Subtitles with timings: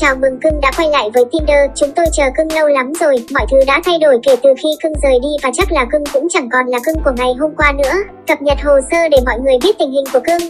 [0.00, 3.16] chào mừng cưng đã quay lại với Tinder, chúng tôi chờ cưng lâu lắm rồi,
[3.34, 6.04] mọi thứ đã thay đổi kể từ khi cưng rời đi và chắc là cưng
[6.12, 7.94] cũng chẳng còn là cưng của ngày hôm qua nữa.
[8.26, 10.48] Cập nhật hồ sơ để mọi người biết tình hình của cưng.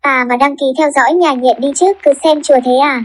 [0.00, 3.04] À mà đăng ký theo dõi nhà nhện đi trước, cứ xem chùa thế à.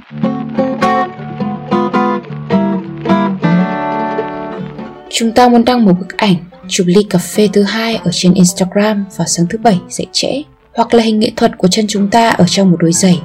[5.20, 6.36] Chúng ta muốn đăng một bức ảnh
[6.68, 10.44] chụp ly cà phê thứ hai ở trên Instagram vào sáng thứ bảy dậy trễ
[10.76, 13.22] hoặc là hình nghệ thuật của chân chúng ta ở trong một đôi giày.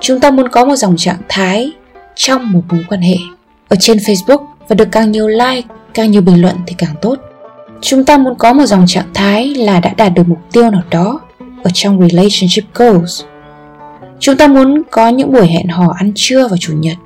[0.00, 1.72] Chúng ta muốn có một dòng trạng thái
[2.14, 3.16] trong một mối quan hệ
[3.68, 5.62] ở trên Facebook và được càng nhiều like,
[5.94, 7.18] càng nhiều bình luận thì càng tốt.
[7.80, 10.82] Chúng ta muốn có một dòng trạng thái là đã đạt được mục tiêu nào
[10.90, 11.20] đó
[11.64, 13.22] ở trong relationship goals.
[14.20, 16.96] Chúng ta muốn có những buổi hẹn hò ăn trưa vào chủ nhật.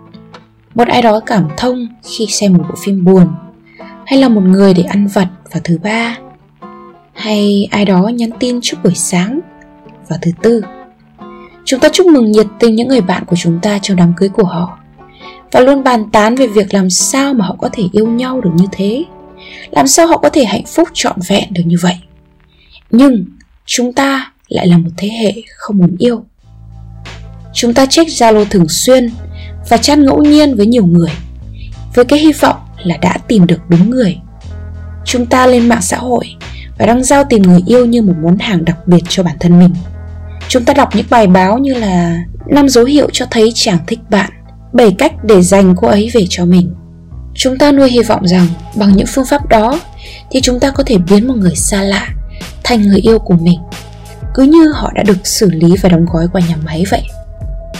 [0.74, 3.26] Một ai đó cảm thông khi xem một bộ phim buồn
[4.12, 6.18] hay là một người để ăn vặt vào thứ ba?
[7.12, 9.40] Hay ai đó nhắn tin chúc buổi sáng
[10.08, 10.62] vào thứ tư?
[11.64, 14.28] Chúng ta chúc mừng nhiệt tình những người bạn của chúng ta trong đám cưới
[14.28, 14.78] của họ.
[15.52, 18.50] Và luôn bàn tán về việc làm sao mà họ có thể yêu nhau được
[18.56, 19.04] như thế.
[19.70, 21.96] Làm sao họ có thể hạnh phúc trọn vẹn được như vậy?
[22.90, 23.24] Nhưng
[23.66, 26.24] chúng ta lại là một thế hệ không muốn yêu.
[27.54, 29.10] Chúng ta check zalo thường xuyên
[29.68, 31.10] và chat ngẫu nhiên với nhiều người,
[31.94, 34.18] với cái hy vọng là đã tìm được đúng người.
[35.04, 36.24] Chúng ta lên mạng xã hội
[36.78, 39.58] và đăng giao tìm người yêu như một món hàng đặc biệt cho bản thân
[39.58, 39.74] mình.
[40.48, 44.00] Chúng ta đọc những bài báo như là năm dấu hiệu cho thấy chàng thích
[44.10, 44.30] bạn,
[44.72, 46.74] bảy cách để dành cô ấy về cho mình.
[47.34, 49.80] Chúng ta nuôi hy vọng rằng bằng những phương pháp đó
[50.30, 52.08] thì chúng ta có thể biến một người xa lạ
[52.64, 53.58] thành người yêu của mình.
[54.34, 57.02] Cứ như họ đã được xử lý và đóng gói qua nhà máy vậy.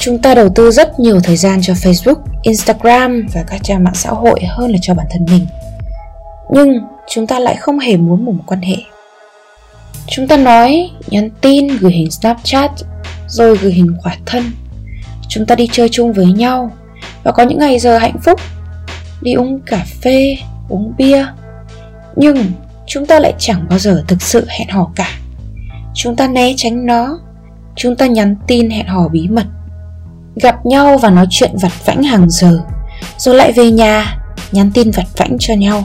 [0.04, 3.94] Chúng ta đầu tư rất nhiều thời gian cho Facebook, Instagram và các trang mạng
[3.94, 5.46] xã hội hơn là cho bản thân mình.
[6.50, 8.76] Nhưng chúng ta lại không hề muốn một quan hệ.
[10.06, 12.70] Chúng ta nói, nhắn tin, gửi hình Snapchat,
[13.28, 14.42] rồi gửi hình khỏa thân.
[15.28, 16.70] Chúng ta đi chơi chung với nhau
[17.22, 18.40] và có những ngày giờ hạnh phúc,
[19.20, 20.36] đi uống cà phê,
[20.68, 21.26] uống bia.
[22.16, 22.52] Nhưng
[22.86, 25.08] chúng ta lại chẳng bao giờ thực sự hẹn hò cả.
[25.94, 27.18] Chúng ta né tránh nó,
[27.76, 29.46] chúng ta nhắn tin hẹn hò bí mật
[30.36, 32.58] Gặp nhau và nói chuyện vặt vãnh hàng giờ,
[33.18, 34.18] Rồi lại về nhà,
[34.52, 35.84] Nhắn tin vặt vãnh cho nhau.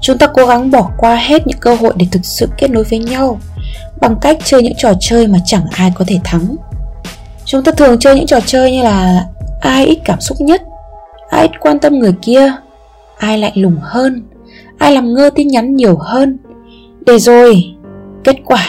[0.00, 2.84] Chúng ta cố gắng bỏ qua hết những cơ hội để thực sự kết nối
[2.84, 3.40] với nhau,
[4.00, 6.56] Bằng cách chơi những trò chơi mà chẳng ai có thể thắng.
[7.44, 9.26] Chúng ta thường chơi những trò chơi như là
[9.60, 10.62] Ai ít cảm xúc nhất,
[11.30, 12.52] Ai ít quan tâm người kia,
[13.18, 14.22] Ai lạnh lùng hơn,
[14.78, 16.38] Ai làm ngơ tin nhắn nhiều hơn.
[17.06, 17.64] Để rồi,
[18.24, 18.66] Kết quả,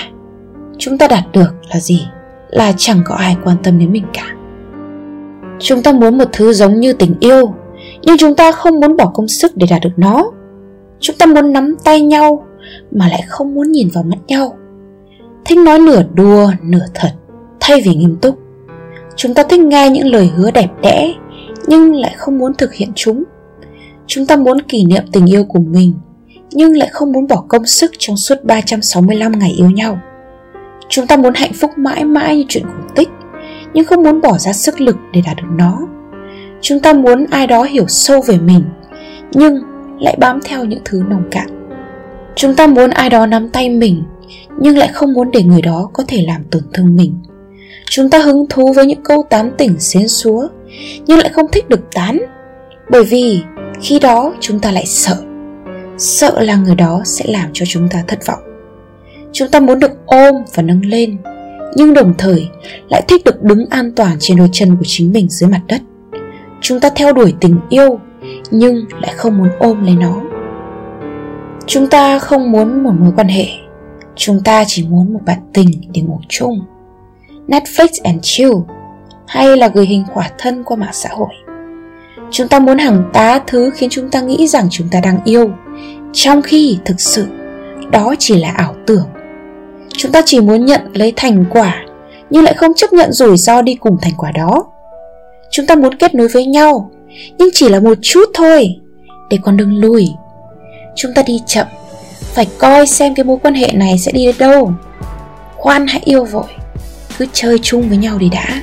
[0.78, 2.08] Chúng ta đạt được là gì?
[2.50, 4.26] Là chẳng có ai quan tâm đến mình cả
[5.60, 7.54] chúng ta muốn một thứ giống như tình yêu,
[8.02, 10.32] nhưng chúng ta không muốn bỏ công sức để đạt được nó.
[11.00, 12.46] Chúng ta muốn nắm tay nhau,
[12.92, 14.58] mà lại không muốn nhìn vào mắt nhau.
[15.46, 17.12] Thích nói nửa đùa, nửa thật,
[17.60, 18.40] thay vì nghiêm túc.
[19.16, 21.14] Chúng ta thích nghe những lời hứa đẹp đẽ,
[21.68, 23.24] nhưng lại không muốn thực hiện chúng.
[24.08, 25.94] Chúng ta muốn kỷ niệm tình yêu của mình,
[26.52, 30.00] nhưng lại không muốn bỏ công sức trong suốt 365 ngày yêu nhau.
[30.90, 33.10] Chúng ta muốn hạnh phúc mãi mãi như chuyện cổ tích
[33.74, 35.80] nhưng không muốn bỏ ra sức lực để đạt được nó.
[36.62, 38.64] Chúng ta muốn ai đó hiểu sâu về mình,
[39.32, 39.60] nhưng
[40.00, 41.48] lại bám theo những thứ nồng cạn.
[42.36, 44.04] Chúng ta muốn ai đó nắm tay mình,
[44.60, 47.20] nhưng lại không muốn để người đó có thể làm tổn thương mình.
[47.90, 50.48] Chúng ta hứng thú với những câu tán tỉnh xến xúa,
[51.06, 52.18] nhưng lại không thích được tán,
[52.92, 53.42] bởi vì
[53.82, 55.16] khi đó chúng ta lại sợ.
[55.98, 58.40] Sợ là người đó sẽ làm cho chúng ta thất vọng.
[59.32, 61.18] Chúng ta muốn được ôm và nâng lên
[61.76, 62.50] nhưng đồng thời
[62.90, 65.82] lại thích được đứng an toàn trên đôi chân của chính mình dưới mặt đất.
[66.62, 68.00] Chúng ta theo đuổi tình yêu,
[68.52, 70.22] nhưng lại không muốn ôm lấy nó.
[71.66, 73.48] Chúng ta không muốn một mối quan hệ,
[74.16, 76.60] chúng ta chỉ muốn một bạn tình để ngủ chung.
[77.48, 78.52] Netflix and chill,
[79.28, 81.34] hay là gửi hình khỏa thân qua mạng xã hội.
[82.32, 85.50] Chúng ta muốn hàng tá thứ khiến chúng ta nghĩ rằng chúng ta đang yêu,
[86.14, 87.28] trong khi thực sự
[87.92, 89.06] đó chỉ là ảo tưởng
[90.00, 91.86] chúng ta chỉ muốn nhận lấy thành quả,
[92.30, 94.66] nhưng lại không chấp nhận rủi ro đi cùng thành quả đó.
[95.52, 96.92] Chúng ta muốn kết nối với nhau,
[97.38, 98.76] nhưng chỉ là một chút thôi.
[99.30, 100.08] Để con đường lùi,
[100.96, 101.68] chúng ta đi chậm.
[102.34, 104.72] Phải coi xem cái mối quan hệ này sẽ đi đến đâu.
[105.56, 106.48] Khoan hãy yêu vội,
[107.18, 108.62] cứ chơi chung với nhau đi đã.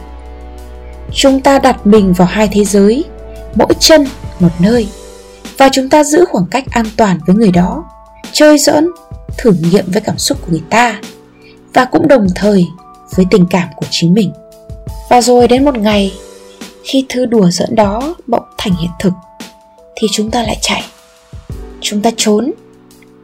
[1.15, 3.05] Chúng ta đặt mình vào hai thế giới,
[3.55, 4.07] mỗi chân
[4.41, 4.89] một nơi,
[5.59, 7.85] và chúng ta giữ khoảng cách an toàn với người đó,
[8.33, 8.87] chơi giỡn,
[9.39, 11.01] thử nghiệm với cảm xúc của người ta
[11.77, 12.67] và cũng đồng thời
[13.17, 14.33] với tình cảm của chính mình.
[15.11, 16.15] Và rồi đến một ngày,
[16.85, 19.13] khi thứ đùa giỡn đó bỗng thành hiện thực,
[19.97, 20.85] thì chúng ta lại chạy.
[21.81, 22.53] Chúng ta trốn,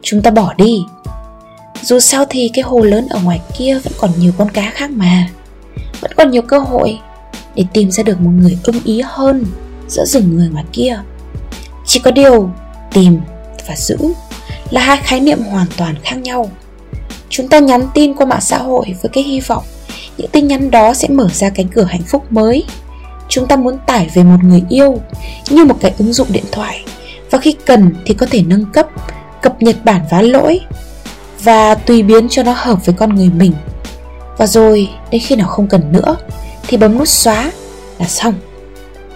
[0.01, 0.83] chúng ta bỏ đi.
[1.81, 4.91] Dù sao thì cái hồ lớn ở ngoài kia vẫn còn nhiều con cá khác
[4.91, 5.29] mà.
[6.01, 6.99] Vẫn còn nhiều cơ hội
[7.55, 9.45] để tìm ra được một người ưng ý hơn
[9.87, 10.99] giữa rừng người ngoài kia.
[11.85, 12.49] Chỉ có điều
[12.93, 13.19] tìm
[13.67, 13.97] và giữ
[14.69, 16.49] là hai khái niệm hoàn toàn khác nhau.
[17.33, 19.63] Chúng ta nhắn tin qua mạng xã hội với cái hy vọng
[20.17, 22.65] những tin nhắn đó sẽ mở ra cánh cửa hạnh phúc mới.
[23.29, 25.01] Chúng ta muốn tải về một người yêu
[25.49, 26.83] như một cái ứng dụng điện thoại
[27.31, 28.87] và khi cần thì có thể nâng cấp,
[29.41, 30.59] cập nhật bản vá lỗi
[31.43, 33.53] và tùy biến cho nó hợp với con người mình.
[34.37, 36.15] Và rồi, đến khi nào không cần nữa
[36.67, 37.51] thì bấm nút xóa
[37.99, 38.33] là xong.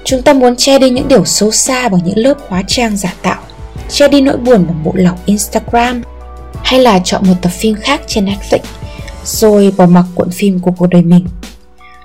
[0.04, 3.14] Chúng ta muốn che đi những điều xấu xa bằng những lớp hóa trang giả
[3.22, 3.42] tạo,
[3.90, 6.02] che đi nỗi buồn bằng bộ lọc instagram
[6.68, 8.60] hay là chọn một tập phim khác trên netflix,
[9.24, 11.26] rồi bỏ mặc cuộn phim của cuộc đời mình.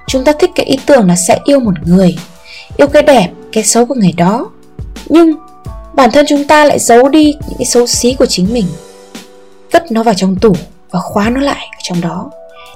[0.07, 2.17] Chúng ta thích cái ý tưởng là sẽ yêu một người,
[2.77, 4.51] yêu cái đẹp, cái xấu của người đó.
[5.09, 5.33] Nhưng
[5.95, 8.67] bản thân chúng ta lại giấu đi những cái xấu xí của chính mình
[9.71, 10.57] cất nó vào trong tủ
[10.91, 12.31] và khóa nó lại trong đó,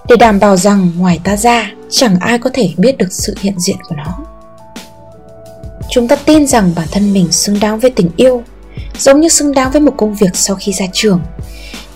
[0.09, 3.55] để đảm bảo rằng ngoài ta ra, chẳng ai có thể biết được sự hiện
[3.59, 4.19] diện của nó.
[5.91, 8.43] Chúng ta tin rằng bản thân mình xứng đáng với tình yêu,
[8.99, 11.21] giống như xứng đáng với một công việc sau khi ra trường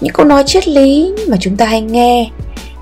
[0.01, 2.31] những câu nói triết lý mà chúng ta hay nghe.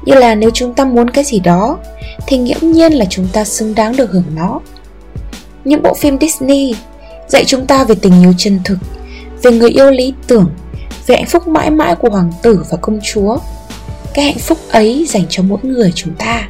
[0.04, 1.78] Như là nếu chúng ta muốn cái gì đó,
[2.26, 4.60] thì nghiễm nhiên là chúng ta xứng đáng được hưởng nó.
[5.64, 6.74] Những bộ phim disney
[7.28, 8.78] dạy chúng ta về tình yêu chân thực,
[9.42, 10.50] về người yêu lý tưởng,
[11.06, 13.38] về hạnh phúc mãi mãi của hoàng tử và công chúa.
[14.14, 16.48] Cái hạnh phúc ấy dành cho mỗi người chúng ta.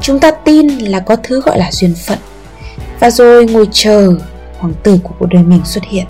[0.00, 2.18] Chúng ta tin là có thứ gọi là duyên phận.
[3.00, 4.14] Và rồi ngồi chờ
[4.58, 6.06] hoàng tử của cuộc đời mình xuất hiện.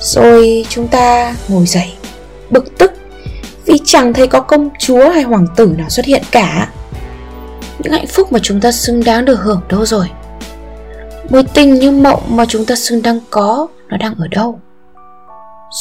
[0.00, 1.92] Rồi chúng ta ngồi dậy
[2.50, 2.92] bực tức
[3.64, 6.70] vì chẳng thấy có công chúa hay hoàng tử nào xuất hiện cả.
[7.78, 10.10] Những hạnh phúc mà chúng ta xứng đáng được hưởng đâu rồi?
[11.30, 14.60] Mối tình như mộng mà chúng ta xứng đáng có, nó đang ở đâu?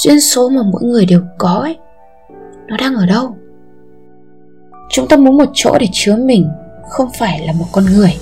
[0.03, 1.77] Duyên số mà mỗi người đều có ấy,
[2.67, 3.37] nó đang ở đâu?
[4.89, 6.49] Chúng ta muốn một chỗ để chứa mình,
[6.89, 8.17] không phải là một con người.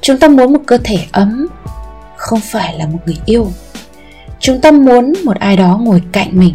[0.00, 1.46] Chúng ta muốn một cơ thể ấm,
[2.16, 3.46] không phải là một người yêu.
[4.40, 6.54] Chúng ta muốn một ai đó ngồi cạnh mình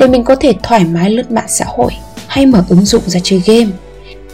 [0.00, 1.92] để mình có thể thoải mái lướt mạng xã hội
[2.26, 3.70] hay mở ứng dụng ra chơi game.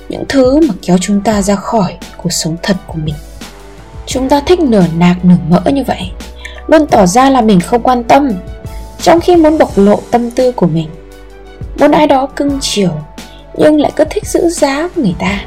[0.08, 3.14] Những thứ mà kéo chúng ta ra khỏi cuộc sống thật của mình.
[4.06, 6.10] Chúng ta thích nửa nạc nửa mỡ như vậy,
[6.66, 8.32] luôn tỏ ra là mình không quan tâm,
[9.02, 10.88] trong khi muốn bộc lộ tâm tư của mình.
[11.78, 12.90] Muốn ai đó cưng chiều,
[13.54, 15.40] nhưng lại cứ thích giữ giá của người ta.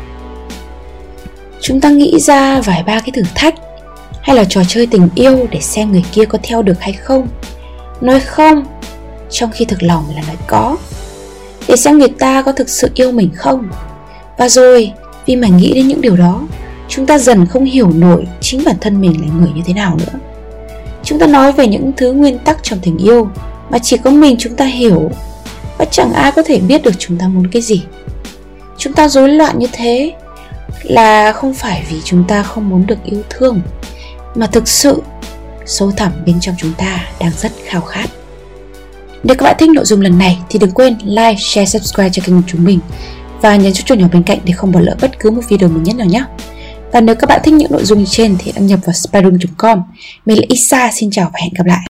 [1.61, 3.55] Chúng ta nghĩ ra vài ba cái thử thách,
[4.21, 7.27] hay là trò chơi tình yêu để xem người kia có theo được hay không.
[8.01, 8.65] Nói không
[9.29, 10.77] trong khi thực lòng là nói có.
[11.67, 13.69] Để xem người ta có thực sự yêu mình không.
[14.37, 14.91] Và rồi,
[15.25, 16.41] vì mà nghĩ đến những điều đó,
[16.87, 19.97] chúng ta dần không hiểu nổi chính bản thân mình là người như thế nào
[19.97, 20.19] nữa.
[21.03, 23.29] Chúng ta nói về những thứ nguyên tắc trong tình yêu,
[23.69, 25.11] mà chỉ có mình chúng ta hiểu.
[25.77, 27.83] Và chẳng ai có thể biết được chúng ta muốn cái gì.
[28.77, 30.13] Chúng ta rối loạn như thế
[30.83, 33.61] là không phải vì chúng ta không muốn được yêu thương,
[34.35, 35.01] mà thực sự
[35.65, 38.09] sâu thẳm bên trong chúng ta đang rất khao khát
[39.23, 42.21] nếu các bạn thích nội dung lần này thì đừng quên like, share, subscribe cho
[42.25, 42.79] kênh của chúng mình
[43.41, 45.81] và nhấn chuông nhỏ bên cạnh để không bỏ lỡ bất cứ một video mới
[45.81, 46.23] nhất nào nhé.
[46.91, 49.81] Và nếu các bạn thích những nội dung trên thì đăng nhập vào spyroom.com.
[50.25, 51.87] Mình là Isa, xin chào và hẹn gặp lại.